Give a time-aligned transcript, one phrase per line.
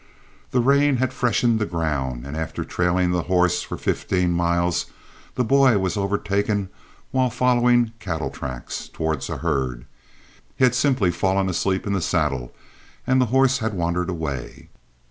[0.49, 4.87] The rain had freshened the ground, and after trailing the horse for fifteen miles
[5.35, 6.69] the boy was overtaken
[7.11, 9.85] while following cattle tracks towards the herd.
[10.55, 12.51] He had simply fallen asleep in the saddle,
[13.05, 14.69] and the horse had wandered away.